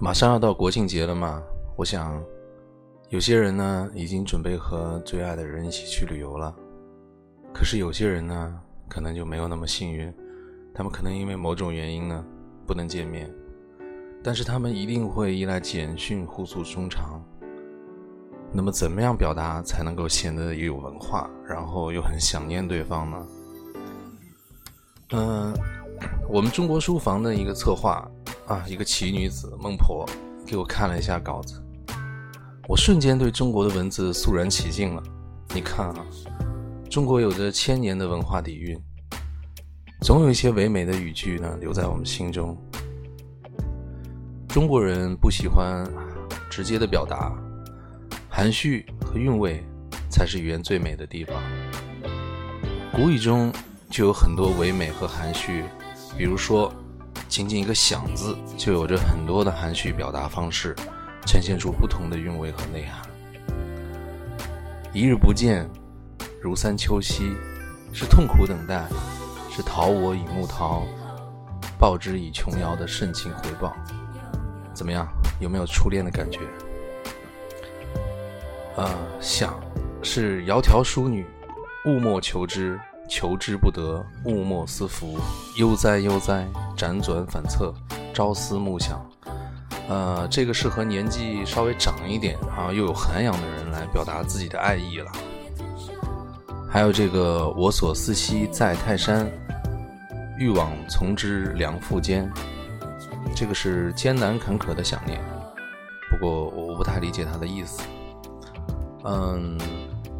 [0.00, 1.42] 马上要到国庆节了嘛，
[1.76, 2.24] 我想，
[3.10, 6.56] 有些人呢已经准备和最爱的人一起去旅游了，
[7.52, 10.10] 可是有些人呢可能就没有那么幸运，
[10.78, 12.24] 他们可能因为某种原因呢
[12.64, 13.28] 不能见面，
[14.22, 17.20] 但是他们一定会依赖简讯互诉衷肠。
[18.52, 23.26] 那么，怎么样表达才能够显得有文化，然后又很想念对方呢？
[25.10, 25.52] 嗯，
[26.28, 28.08] 我们中国书房的一个策划。
[28.46, 30.08] 啊，一个奇女子孟婆
[30.46, 31.60] 给我看了一下稿子，
[32.68, 35.02] 我瞬间对中国的文字肃然起敬了。
[35.52, 36.06] 你看啊，
[36.88, 38.80] 中国有着千年的文化底蕴，
[40.00, 42.56] 总有一些唯美的语句呢留在我们心中。
[44.48, 45.86] 中国人不喜欢
[46.48, 47.32] 直接的表达，
[48.28, 49.62] 含蓄和韵味
[50.10, 51.34] 才是语言最美的地方。
[52.92, 53.52] 古语中
[53.90, 55.64] 就有很多唯美和含蓄，
[56.16, 56.72] 比如说。
[57.28, 60.74] 仅仅一个“想”字，就有着很多的含蓄表达方式，
[61.26, 63.02] 呈现出不同的韵味和内涵。
[64.94, 65.68] 一日不见，
[66.40, 67.34] 如三秋兮，
[67.92, 68.88] 是痛苦等待，
[69.58, 70.84] 是桃我以木桃，
[71.80, 73.74] 报之以琼瑶的盛情回报。
[74.72, 75.04] 怎么样？
[75.40, 76.38] 有没有初恋的感觉？
[78.76, 78.88] 呃，
[79.20, 79.58] 想
[80.00, 81.26] 是窈窕淑女，
[81.86, 82.78] 勿莫求之。
[83.08, 85.18] 求之不得，勿莫思服。
[85.56, 87.74] 悠哉悠哉，辗转反侧，
[88.14, 89.04] 朝思暮想。
[89.88, 95.10] 呃，这个适合年纪稍微长一点啊，又有涵养的人来表达自己的爱意了。
[96.70, 99.26] 还有这个，我所思兮在泰山，
[100.38, 102.30] 欲往从之梁父间。
[103.34, 105.20] 这个是艰难坎坷的想念，
[106.10, 107.82] 不过我不太理解他的意思。
[109.04, 109.58] 嗯。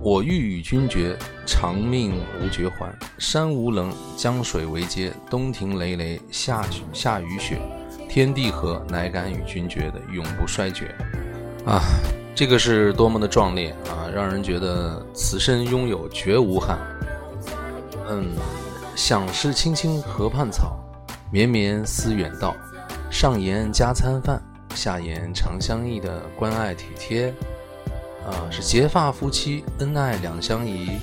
[0.00, 2.96] 我欲与君绝，长命无绝还。
[3.18, 7.58] 山无棱，江水为竭，冬停雷雷，夏夏雨雪，
[8.08, 10.94] 天地合，乃敢与君绝的永不衰绝。
[11.66, 11.82] 啊，
[12.32, 14.06] 这个是多么的壮烈啊！
[14.14, 16.78] 让人觉得此生拥有绝无憾。
[18.08, 18.28] 嗯，
[18.98, 20.76] 想是青青河畔草，
[21.30, 22.52] 绵绵思远道。
[23.08, 24.42] 上言加餐饭，
[24.74, 27.32] 下言长相忆的关爱体贴。
[28.26, 30.98] 啊，是结发夫妻恩爱两相宜，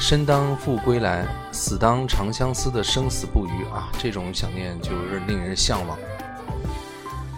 [0.00, 3.92] 生当复归来，死当长相思的生死不渝啊！
[3.98, 5.98] 这种想念就是令人向往。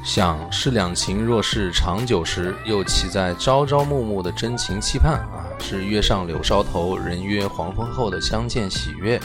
[0.05, 5.45] 想是两情若是长久时，又岂在朝朝暮暮的真情期盼啊？
[5.59, 9.21] 是月上柳梢头，人约黄昏后的相见喜悦。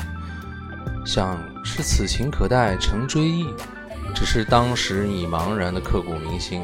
[1.06, 3.46] 想是此情可待成追忆，
[4.16, 6.62] 只是当时已茫然的刻骨铭心。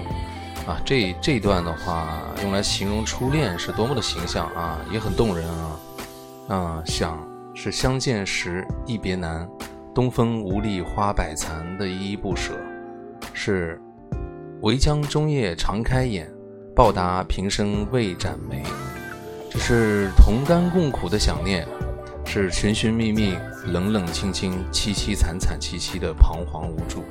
[0.67, 5.79] 啊，这这段的话用来形容初恋是多么的形象啊，也很动人啊。
[6.47, 9.47] 啊，想是相见时亦别难，
[9.95, 12.53] 东风无力花百残的依依不舍，
[13.33, 13.81] 是
[14.61, 16.29] 唯将终夜长开眼，
[16.75, 18.63] 报答平生未展眉。
[19.49, 21.67] 这是同甘共苦的想念，
[22.31, 23.35] 是寻寻觅觅、
[23.65, 27.03] 冷冷清清、凄凄惨惨戚戚的彷徨无助。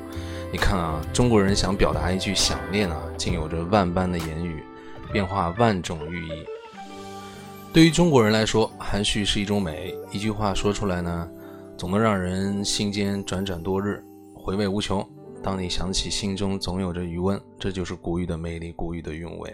[0.53, 4.63] 你看啊，中国人想表达一句想念啊，竟有着万般的言语，
[5.13, 6.31] 变化万种寓意。
[7.73, 11.29] 对于中国人来说，含蓄是一种美，一句话说出来呢，
[11.77, 14.01] 总能让人心间辗转多日，
[14.37, 15.05] 回味无穷。
[15.43, 19.53] 当你想起，心中总有着余温，这就是古语的魅力，古语的韵味。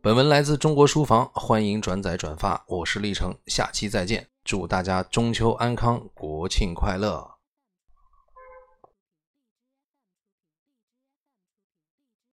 [0.00, 2.64] 本文来自中国书房，欢迎转载转发。
[2.66, 7.31] 我是历程，下期再见，祝大家中秋安康，国庆快乐。